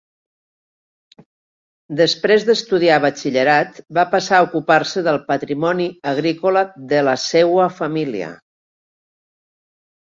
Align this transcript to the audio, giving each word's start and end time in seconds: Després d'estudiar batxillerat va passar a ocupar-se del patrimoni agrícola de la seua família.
Després 1.99 2.45
d'estudiar 2.47 2.97
batxillerat 3.03 3.79
va 3.99 4.07
passar 4.15 4.39
a 4.41 4.47
ocupar-se 4.49 5.05
del 5.11 5.21
patrimoni 5.31 5.87
agrícola 6.15 6.67
de 6.97 7.07
la 7.11 7.17
seua 7.29 7.71
família. 7.83 8.35